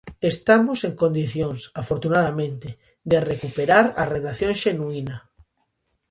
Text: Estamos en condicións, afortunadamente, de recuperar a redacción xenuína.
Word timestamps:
Estamos 0.33 0.79
en 0.87 0.93
condicións, 1.03 1.61
afortunadamente, 1.81 2.69
de 3.11 3.17
recuperar 3.31 3.85
a 4.01 4.03
redacción 4.15 4.53
xenuína. 4.63 5.17